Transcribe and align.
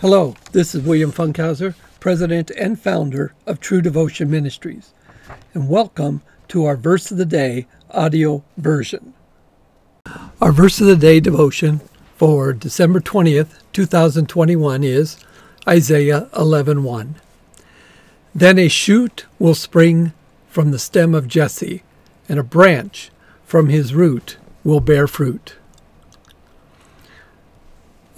Hello, 0.00 0.36
this 0.52 0.76
is 0.76 0.84
William 0.84 1.10
Funkhauser, 1.10 1.74
President 1.98 2.52
and 2.52 2.80
founder 2.80 3.34
of 3.48 3.58
True 3.58 3.82
Devotion 3.82 4.30
Ministries, 4.30 4.92
and 5.52 5.68
welcome 5.68 6.22
to 6.46 6.66
our 6.66 6.76
Verse 6.76 7.10
of 7.10 7.16
the 7.16 7.26
Day 7.26 7.66
audio 7.90 8.44
version. 8.56 9.12
Our 10.40 10.52
Verse 10.52 10.80
of 10.80 10.86
the 10.86 10.94
Day 10.94 11.18
devotion 11.18 11.80
for 12.14 12.52
December 12.52 13.00
20th, 13.00 13.58
2021 13.72 14.84
is 14.84 15.16
Isaiah 15.66 16.28
11:1. 16.32 17.16
Then 18.32 18.56
a 18.56 18.68
shoot 18.68 19.26
will 19.40 19.56
spring 19.56 20.12
from 20.48 20.70
the 20.70 20.78
stem 20.78 21.12
of 21.12 21.26
Jesse, 21.26 21.82
and 22.28 22.38
a 22.38 22.44
branch 22.44 23.10
from 23.44 23.68
his 23.68 23.94
root 23.94 24.36
will 24.62 24.78
bear 24.78 25.08
fruit. 25.08 25.56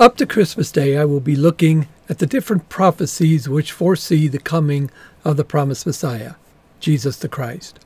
Up 0.01 0.17
to 0.17 0.25
Christmas 0.25 0.73
Day, 0.73 0.97
I 0.97 1.05
will 1.05 1.21
be 1.21 1.37
looking 1.37 1.87
at 2.09 2.21
the 2.21 2.27
different 2.27 2.71
prophecies 2.71 3.51
which 3.51 3.71
foresee 3.71 4.29
the 4.29 4.39
coming 4.39 4.91
of 5.27 5.37
the 5.37 5.45
promised 5.45 5.85
Messiah, 5.85 6.37
Jesus 6.81 7.19
the 7.19 7.29
Christ. 7.29 7.79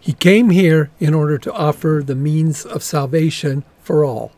He 0.00 0.12
came 0.12 0.50
here 0.50 0.90
in 0.98 1.14
order 1.14 1.38
to 1.38 1.52
offer 1.52 2.02
the 2.04 2.16
means 2.16 2.66
of 2.66 2.82
salvation 2.82 3.62
for 3.80 4.04
all. 4.04 4.32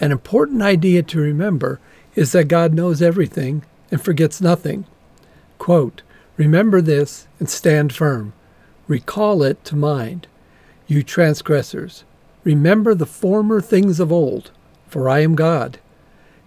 An 0.00 0.12
important 0.12 0.60
idea 0.60 1.02
to 1.02 1.18
remember 1.18 1.80
is 2.14 2.32
that 2.32 2.44
God 2.44 2.74
knows 2.74 3.00
everything 3.00 3.64
and 3.90 3.98
forgets 3.98 4.38
nothing. 4.38 4.84
Quote, 5.56 6.02
Remember 6.36 6.82
this 6.82 7.26
and 7.38 7.48
stand 7.48 7.94
firm. 7.94 8.34
Recall 8.86 9.42
it 9.42 9.64
to 9.64 9.76
mind, 9.76 10.26
you 10.86 11.02
transgressors. 11.02 12.04
Remember 12.44 12.94
the 12.94 13.06
former 13.06 13.62
things 13.62 13.98
of 13.98 14.12
old, 14.12 14.50
for 14.88 15.08
I 15.08 15.20
am 15.20 15.34
God 15.34 15.78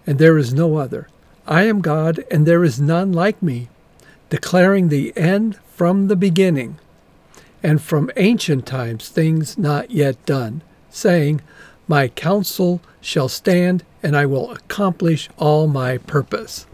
and 0.06 0.18
there 0.18 0.38
is 0.38 0.52
no 0.52 0.76
other. 0.76 1.08
I 1.46 1.64
am 1.64 1.80
God, 1.80 2.24
and 2.30 2.46
there 2.46 2.64
is 2.64 2.80
none 2.80 3.12
like 3.12 3.42
me, 3.42 3.68
declaring 4.30 4.88
the 4.88 5.12
end 5.16 5.56
from 5.56 6.08
the 6.08 6.16
beginning, 6.16 6.78
and 7.62 7.80
from 7.80 8.10
ancient 8.16 8.66
times 8.66 9.08
things 9.08 9.58
not 9.58 9.90
yet 9.90 10.24
done, 10.24 10.62
saying, 10.90 11.40
My 11.88 12.08
counsel 12.08 12.80
shall 13.00 13.28
stand, 13.28 13.84
and 14.02 14.16
I 14.16 14.26
will 14.26 14.50
accomplish 14.52 15.28
all 15.36 15.66
my 15.66 15.98
purpose. 15.98 16.66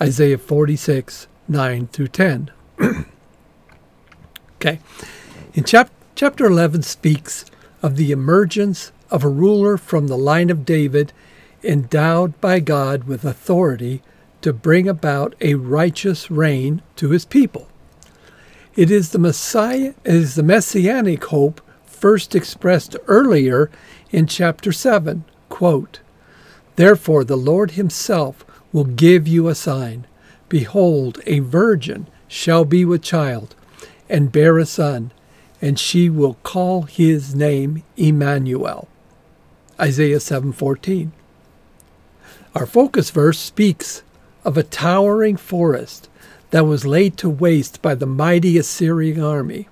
Isaiah 0.00 0.38
46, 0.38 1.26
9 1.48 1.86
through 1.88 2.08
10. 2.08 2.50
okay. 4.56 4.80
In 5.54 5.64
chap- 5.64 5.90
chapter 6.14 6.46
11 6.46 6.82
speaks 6.82 7.44
of 7.82 7.96
the 7.96 8.12
emergence 8.12 8.92
of 9.10 9.24
a 9.24 9.28
ruler 9.28 9.76
from 9.76 10.06
the 10.06 10.18
line 10.18 10.50
of 10.50 10.64
David 10.64 11.12
endowed 11.62 12.40
by 12.40 12.60
God 12.60 13.04
with 13.04 13.24
authority 13.24 14.02
to 14.40 14.52
bring 14.52 14.88
about 14.88 15.34
a 15.40 15.54
righteous 15.54 16.30
reign 16.30 16.82
to 16.96 17.10
his 17.10 17.24
people. 17.24 17.68
It 18.76 18.90
is 18.90 19.10
the 19.10 19.18
Messiah 19.18 19.94
it 20.04 20.14
is 20.14 20.34
the 20.36 20.42
messianic 20.42 21.24
hope 21.24 21.60
first 21.84 22.34
expressed 22.34 22.96
earlier 23.08 23.70
in 24.10 24.26
chapter 24.26 24.70
7, 24.70 25.24
quote, 25.48 26.00
Therefore 26.76 27.24
the 27.24 27.36
Lord 27.36 27.72
himself 27.72 28.44
will 28.72 28.84
give 28.84 29.26
you 29.26 29.48
a 29.48 29.54
sign. 29.54 30.06
Behold, 30.48 31.20
a 31.26 31.40
virgin 31.40 32.06
shall 32.28 32.64
be 32.64 32.84
with 32.84 33.02
child, 33.02 33.56
and 34.08 34.32
bear 34.32 34.58
a 34.58 34.66
son, 34.66 35.10
and 35.60 35.78
she 35.78 36.08
will 36.08 36.34
call 36.44 36.82
his 36.82 37.34
name 37.34 37.82
Emmanuel. 37.96 38.86
Isaiah 39.80 40.20
7:14. 40.20 41.10
Our 42.54 42.66
focus 42.66 43.10
verse 43.10 43.38
speaks 43.38 44.02
of 44.44 44.56
a 44.56 44.62
towering 44.62 45.36
forest 45.36 46.08
that 46.50 46.66
was 46.66 46.86
laid 46.86 47.16
to 47.18 47.28
waste 47.28 47.82
by 47.82 47.94
the 47.94 48.06
mighty 48.06 48.56
Assyrian 48.56 49.22
army. 49.22 49.68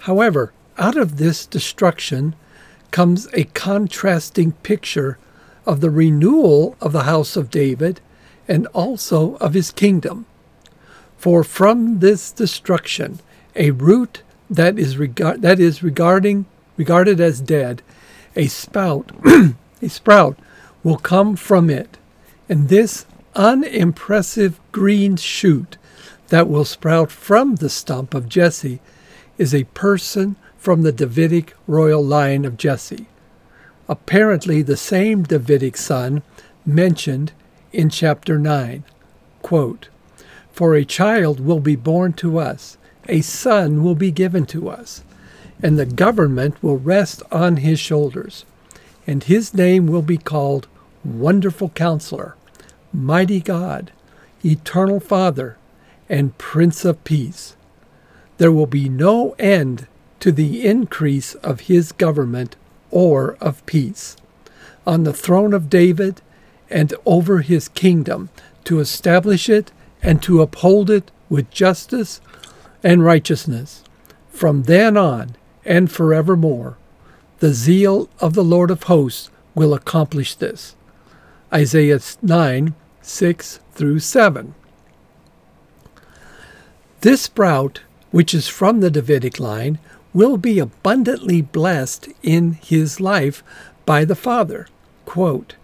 However, 0.00 0.52
out 0.78 0.96
of 0.96 1.16
this 1.16 1.46
destruction 1.46 2.34
comes 2.90 3.28
a 3.32 3.44
contrasting 3.44 4.52
picture 4.52 5.18
of 5.64 5.80
the 5.80 5.90
renewal 5.90 6.76
of 6.80 6.92
the 6.92 7.04
house 7.04 7.36
of 7.36 7.50
David 7.50 8.00
and 8.48 8.66
also 8.68 9.36
of 9.36 9.54
his 9.54 9.70
kingdom. 9.70 10.26
For 11.16 11.42
from 11.44 12.00
this 12.00 12.30
destruction, 12.30 13.20
a 13.54 13.70
root 13.70 14.22
that 14.50 14.78
is, 14.78 14.96
regard, 14.96 15.42
that 15.42 15.58
is 15.58 15.82
regarding, 15.82 16.46
regarded 16.76 17.20
as 17.20 17.40
dead, 17.40 17.82
a 18.34 18.46
spout, 18.46 19.10
a 19.82 19.88
sprout 19.88 20.38
will 20.86 20.98
come 20.98 21.34
from 21.34 21.68
it, 21.68 21.98
and 22.48 22.68
this 22.68 23.06
unimpressive 23.34 24.60
green 24.70 25.16
shoot 25.16 25.76
that 26.28 26.48
will 26.48 26.64
sprout 26.64 27.10
from 27.10 27.56
the 27.56 27.68
stump 27.68 28.14
of 28.14 28.28
Jesse 28.28 28.78
is 29.36 29.52
a 29.52 29.64
person 29.74 30.36
from 30.56 30.82
the 30.82 30.92
Davidic 30.92 31.54
royal 31.66 32.04
line 32.04 32.44
of 32.44 32.56
Jesse. 32.56 33.08
Apparently, 33.88 34.62
the 34.62 34.76
same 34.76 35.24
Davidic 35.24 35.76
son 35.76 36.22
mentioned 36.64 37.32
in 37.72 37.90
chapter 37.90 38.38
9. 38.38 38.84
Quote, 39.42 39.88
For 40.52 40.76
a 40.76 40.84
child 40.84 41.40
will 41.40 41.58
be 41.58 41.74
born 41.74 42.12
to 42.12 42.38
us, 42.38 42.78
a 43.08 43.22
son 43.22 43.82
will 43.82 43.96
be 43.96 44.12
given 44.12 44.46
to 44.46 44.68
us, 44.68 45.02
and 45.60 45.76
the 45.76 45.84
government 45.84 46.62
will 46.62 46.78
rest 46.78 47.24
on 47.32 47.56
his 47.56 47.80
shoulders, 47.80 48.44
and 49.04 49.24
his 49.24 49.52
name 49.52 49.88
will 49.88 50.02
be 50.02 50.16
called 50.16 50.68
Wonderful 51.06 51.68
Counselor, 51.70 52.34
Mighty 52.92 53.40
God, 53.40 53.92
Eternal 54.44 54.98
Father, 54.98 55.56
and 56.08 56.36
Prince 56.36 56.84
of 56.84 57.02
Peace. 57.04 57.56
There 58.38 58.50
will 58.50 58.66
be 58.66 58.88
no 58.88 59.36
end 59.38 59.86
to 60.20 60.32
the 60.32 60.66
increase 60.66 61.34
of 61.36 61.60
his 61.60 61.92
government 61.92 62.56
or 62.90 63.36
of 63.40 63.64
peace 63.66 64.16
on 64.86 65.04
the 65.04 65.12
throne 65.12 65.52
of 65.52 65.70
David 65.70 66.22
and 66.68 66.92
over 67.04 67.38
his 67.38 67.68
kingdom 67.68 68.28
to 68.64 68.80
establish 68.80 69.48
it 69.48 69.70
and 70.02 70.22
to 70.22 70.42
uphold 70.42 70.90
it 70.90 71.10
with 71.28 71.50
justice 71.50 72.20
and 72.82 73.04
righteousness 73.04 73.84
from 74.28 74.64
then 74.64 74.96
on 74.96 75.36
and 75.64 75.90
forevermore. 75.90 76.76
The 77.38 77.52
zeal 77.52 78.08
of 78.18 78.34
the 78.34 78.44
Lord 78.44 78.70
of 78.70 78.84
hosts 78.84 79.30
will 79.54 79.72
accomplish 79.72 80.34
this. 80.34 80.74
Isaiah 81.52 82.00
9, 82.22 82.74
6 83.02 83.60
through 83.72 84.00
7. 84.00 84.54
This 87.02 87.22
sprout, 87.22 87.82
which 88.10 88.34
is 88.34 88.48
from 88.48 88.80
the 88.80 88.90
Davidic 88.90 89.38
line, 89.38 89.78
will 90.12 90.38
be 90.38 90.58
abundantly 90.58 91.42
blessed 91.42 92.08
in 92.24 92.54
his 92.54 93.00
life 93.00 93.44
by 93.84 94.04
the 94.04 94.16
Father. 94.16 94.66
Quote, 95.04 95.54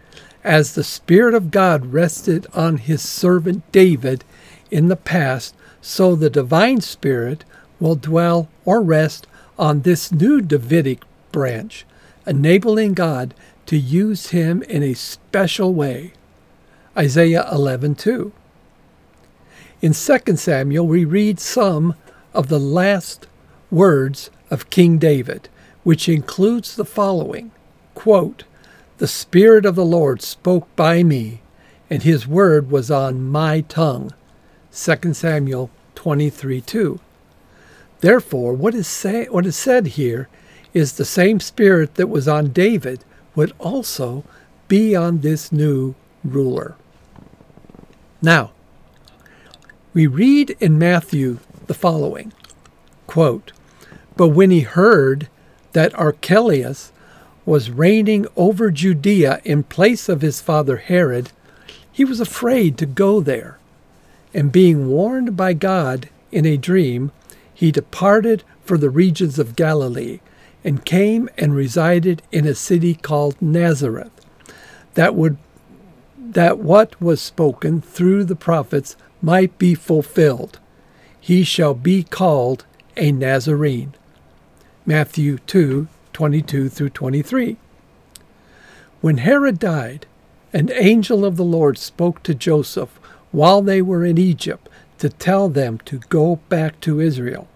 As 0.45 0.75
the 0.75 0.85
Spirit 0.85 1.35
of 1.35 1.51
God 1.51 1.87
rested 1.87 2.47
on 2.55 2.77
his 2.77 3.03
servant 3.03 3.65
David 3.73 4.25
in 4.71 4.87
the 4.87 4.95
past, 4.97 5.57
so 5.81 6.15
the 6.15 6.31
divine 6.31 6.81
Spirit 6.81 7.45
will 7.81 7.97
dwell 7.97 8.49
or 8.65 8.81
rest 8.81 9.27
on 9.59 9.81
this 9.81 10.13
new 10.13 10.41
Davidic 10.41 11.03
branch, 11.33 11.85
enabling 12.25 12.95
God 12.95 13.35
to 13.67 13.77
use 13.77 14.29
him 14.29 14.63
in 14.63 14.83
a 14.83 14.95
special 14.95 15.75
way. 15.75 16.13
Isaiah 16.97 17.49
11:2. 17.51 18.33
In 19.81 19.95
2 19.95 20.37
Samuel 20.37 20.87
we 20.87 21.05
read 21.05 21.41
some 21.41 21.95
of 22.35 22.49
the 22.49 22.61
last 22.61 23.27
words 23.71 24.31
of 24.51 24.71
King 24.71 24.99
David, 24.99 25.49
which 25.83 26.09
includes 26.09 26.77
the 26.77 26.85
following 26.85 27.51
quote, 27.95 28.45
The 28.99 29.09
Spirit 29.09 29.65
of 29.65 29.75
the 29.75 29.85
Lord 29.85 30.23
spoke 30.23 30.75
by 30.77 31.03
me, 31.03 31.41
and 31.89 32.03
his 32.03 32.27
word 32.27 32.71
was 32.71 32.91
on 32.91 33.29
my 33.29 33.61
tongue. 33.63 34.13
2 34.73 35.15
Samuel 35.15 35.71
23:2. 35.95 36.99
Therefore, 38.01 38.55
what 38.55 38.75
is, 38.75 38.89
say, 38.89 39.27
what 39.27 39.47
is 39.47 39.57
said 39.57 39.87
here 39.89 40.29
is 40.75 40.95
the 40.95 41.05
same 41.05 41.39
Spirit 41.39 41.95
that 41.95 42.09
was 42.09 42.27
on 42.27 42.49
David 42.49 43.05
would 43.35 43.53
also 43.59 44.25
be 44.69 44.95
on 44.95 45.21
this 45.21 45.53
new 45.53 45.95
ruler. 46.25 46.77
Now, 48.21 48.53
we 49.95 50.07
read 50.07 50.57
in 50.61 50.79
Matthew 50.79 51.39
the 51.67 51.75
following 51.75 52.33
quote, 53.07 53.53
But 54.17 54.29
when 54.29 54.51
he 54.51 54.61
heard 54.61 55.29
that 55.73 55.95
Archelaus 55.99 56.93
was 57.45 57.71
reigning 57.71 58.27
over 58.37 58.71
Judea 58.71 59.41
in 59.45 59.65
place 59.65 60.09
of 60.09 60.23
his 60.23 60.41
father 60.41 60.77
Herod, 60.77 61.33
he 61.91 62.05
was 62.05 62.21
afraid 62.21 62.79
to 62.79 62.87
go 62.87 63.21
there. 63.21 63.59
And 64.33 64.51
being 64.51 64.89
warned 64.89 65.37
by 65.37 65.53
God 65.53 66.09
in 66.31 66.47
a 66.47 66.57
dream, 66.57 67.13
he 67.53 67.71
departed 67.71 68.45
for 68.65 68.79
the 68.79 68.91
regions 68.91 69.39
of 69.39 69.57
Galilee 69.57 70.21
and 70.65 70.85
came 70.85 71.29
and 71.37 71.55
resided 71.55 72.23
in 72.31 72.47
a 72.47 72.55
city 72.55 72.95
called 72.95 73.41
Nazareth, 73.41 74.13
that 74.95 75.15
would 75.15 75.37
that 76.19 76.59
what 76.59 77.01
was 77.01 77.21
spoken 77.21 77.81
through 77.81 78.25
the 78.25 78.37
prophets 78.37 78.97
might 79.21 79.59
be 79.59 79.75
fulfilled. 79.75 80.59
He 81.21 81.45
shall 81.45 81.75
be 81.75 82.03
called 82.03 82.65
a 82.97 83.13
Nazarene. 83.13 83.95
Matthew 84.87 85.39
2 85.39 85.89
22 86.13 86.69
through 86.69 86.91
23. 86.91 87.57
When 89.01 89.19
Herod 89.19 89.59
died, 89.59 90.07
an 90.53 90.71
angel 90.75 91.25
of 91.25 91.37
the 91.37 91.45
Lord 91.45 91.79
spoke 91.79 92.23
to 92.23 92.35
Joseph 92.35 93.01
while 93.31 93.63
they 93.63 93.81
were 93.81 94.05
in 94.05 94.19
Egypt 94.19 94.69
to 94.99 95.09
tell 95.09 95.49
them 95.49 95.79
to 95.87 95.99
go 95.99 96.37
back 96.49 96.81
to 96.83 97.01
Israel. 97.01 97.49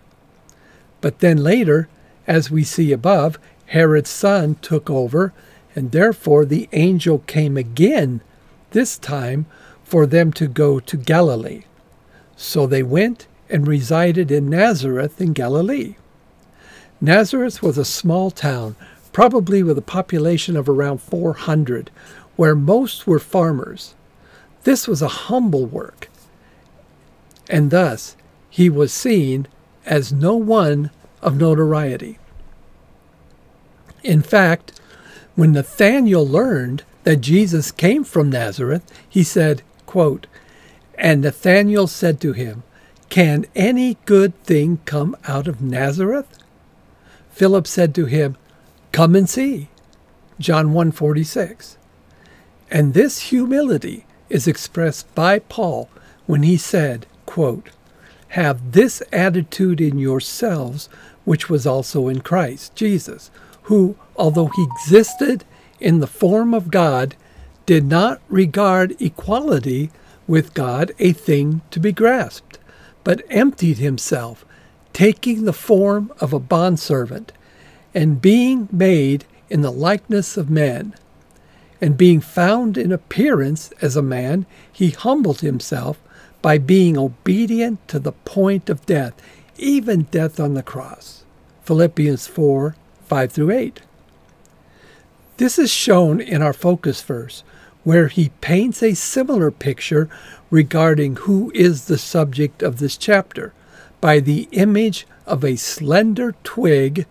But 1.00 1.18
then 1.20 1.36
later, 1.36 1.88
as 2.26 2.50
we 2.50 2.64
see 2.64 2.92
above, 2.92 3.38
Herod's 3.66 4.10
son 4.10 4.56
took 4.62 4.90
over, 4.90 5.32
and 5.74 5.92
therefore 5.92 6.44
the 6.44 6.68
angel 6.72 7.20
came 7.20 7.56
again, 7.56 8.20
this 8.70 8.98
time 8.98 9.46
for 9.84 10.06
them 10.06 10.32
to 10.32 10.46
go 10.46 10.80
to 10.80 10.96
Galilee. 10.96 11.64
So 12.36 12.66
they 12.66 12.82
went 12.82 13.26
and 13.48 13.66
resided 13.66 14.30
in 14.30 14.50
Nazareth 14.50 15.20
in 15.20 15.32
Galilee. 15.32 15.96
Nazareth 17.00 17.62
was 17.62 17.78
a 17.78 17.84
small 17.84 18.30
town, 18.30 18.74
probably 19.12 19.62
with 19.62 19.78
a 19.78 19.82
population 19.82 20.56
of 20.56 20.68
around 20.68 20.98
400, 20.98 21.90
where 22.36 22.54
most 22.54 23.06
were 23.06 23.18
farmers. 23.18 23.94
This 24.64 24.88
was 24.88 25.02
a 25.02 25.08
humble 25.08 25.66
work, 25.66 26.08
and 27.48 27.70
thus 27.70 28.16
he 28.50 28.68
was 28.68 28.92
seen 28.92 29.46
as 29.84 30.12
no 30.12 30.34
one 30.34 30.90
of 31.22 31.36
notoriety. 31.36 32.18
In 34.02 34.22
fact, 34.22 34.80
when 35.34 35.52
Nathanael 35.52 36.26
learned 36.26 36.84
that 37.04 37.16
Jesus 37.16 37.70
came 37.70 38.04
from 38.04 38.30
Nazareth, 38.30 38.90
he 39.08 39.22
said, 39.22 39.62
quote, 39.84 40.26
And 40.96 41.22
Nathanael 41.22 41.86
said 41.86 42.20
to 42.20 42.32
him, 42.32 42.62
Can 43.08 43.46
any 43.54 43.98
good 44.04 44.40
thing 44.44 44.80
come 44.84 45.16
out 45.26 45.48
of 45.48 45.60
Nazareth? 45.60 46.38
Philip 47.30 47.66
said 47.66 47.94
to 47.94 48.06
him, 48.06 48.36
Come 48.92 49.14
and 49.14 49.28
see. 49.28 49.68
John 50.38 50.68
1:46. 50.68 51.76
And 52.70 52.94
this 52.94 53.30
humility 53.30 54.06
is 54.28 54.46
expressed 54.46 55.14
by 55.14 55.38
Paul 55.38 55.88
when 56.26 56.42
he 56.42 56.56
said, 56.56 57.06
quote, 57.26 57.70
Have 58.36 58.72
this 58.72 59.02
attitude 59.14 59.80
in 59.80 59.98
yourselves, 59.98 60.90
which 61.24 61.48
was 61.48 61.66
also 61.66 62.06
in 62.06 62.20
Christ 62.20 62.76
Jesus, 62.76 63.30
who, 63.62 63.96
although 64.14 64.48
he 64.48 64.62
existed 64.62 65.46
in 65.80 66.00
the 66.00 66.06
form 66.06 66.52
of 66.52 66.70
God, 66.70 67.16
did 67.64 67.86
not 67.86 68.20
regard 68.28 69.00
equality 69.00 69.90
with 70.26 70.52
God 70.52 70.92
a 70.98 71.12
thing 71.12 71.62
to 71.70 71.80
be 71.80 71.92
grasped, 71.92 72.58
but 73.04 73.24
emptied 73.30 73.78
himself, 73.78 74.44
taking 74.92 75.46
the 75.46 75.54
form 75.54 76.12
of 76.20 76.34
a 76.34 76.38
bondservant, 76.38 77.32
and 77.94 78.20
being 78.20 78.68
made 78.70 79.24
in 79.48 79.62
the 79.62 79.72
likeness 79.72 80.36
of 80.36 80.50
men. 80.50 80.94
And 81.80 81.96
being 81.96 82.20
found 82.20 82.76
in 82.76 82.92
appearance 82.92 83.72
as 83.80 83.96
a 83.96 84.02
man, 84.02 84.44
he 84.70 84.90
humbled 84.90 85.40
himself 85.40 85.98
by 86.42 86.58
being 86.58 86.96
obedient 86.96 87.86
to 87.88 87.98
the 87.98 88.12
point 88.12 88.70
of 88.70 88.86
death, 88.86 89.14
even 89.58 90.02
death 90.04 90.38
on 90.38 90.54
the 90.54 90.62
cross. 90.62 91.24
Philippians 91.62 92.26
4 92.26 92.76
5 93.06 93.32
through 93.32 93.50
8. 93.50 93.80
This 95.36 95.58
is 95.58 95.70
shown 95.70 96.20
in 96.20 96.42
our 96.42 96.52
focus 96.52 97.02
verse, 97.02 97.44
where 97.84 98.08
he 98.08 98.30
paints 98.40 98.82
a 98.82 98.94
similar 98.94 99.50
picture 99.50 100.08
regarding 100.50 101.16
who 101.16 101.52
is 101.54 101.84
the 101.84 101.98
subject 101.98 102.62
of 102.62 102.78
this 102.78 102.96
chapter 102.96 103.52
by 104.00 104.18
the 104.18 104.48
image 104.52 105.06
of 105.26 105.44
a 105.44 105.56
slender 105.56 106.34
twig 106.42 107.06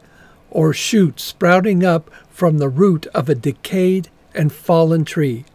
or 0.49 0.73
shoot 0.73 1.19
sprouting 1.19 1.83
up 1.83 2.09
from 2.29 2.57
the 2.57 2.69
root 2.69 3.05
of 3.07 3.29
a 3.29 3.35
decayed 3.35 4.09
and 4.33 4.51
fallen 4.51 5.05
tree. 5.05 5.45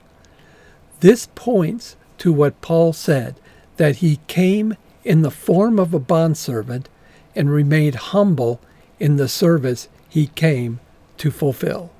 This 1.01 1.29
points 1.35 1.97
to 2.19 2.33
what 2.33 2.61
Paul 2.61 2.93
said 2.93 3.41
that 3.81 3.97
he 3.97 4.21
came 4.27 4.77
in 5.05 5.23
the 5.23 5.31
form 5.31 5.79
of 5.79 5.94
a 5.94 5.99
bondservant 5.99 6.87
and 7.35 7.50
remained 7.50 7.94
humble 7.94 8.61
in 8.99 9.17
the 9.17 9.27
service 9.27 9.88
he 10.06 10.27
came 10.27 10.79
to 11.17 11.31
fulfill. 11.31 11.91